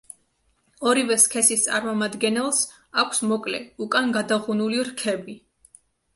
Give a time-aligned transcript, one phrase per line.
[0.91, 2.63] ორივე სქესის წარმომადგენელს
[3.03, 5.39] აქვს მოკლე, უკან გადაღუნული რქები.